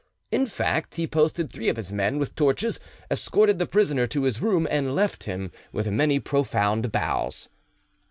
[0.31, 2.79] In fact, he posted three of his men, with torches,
[3.11, 7.49] escorted the prisoner to his room, and left him with many profound bows.